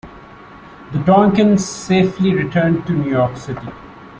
The 0.93 0.99
"Tonquin" 1.03 1.59
safely 1.59 2.33
returned 2.33 2.87
to 2.87 2.93
New 2.93 3.11
York 3.11 3.37
City. 3.37 3.67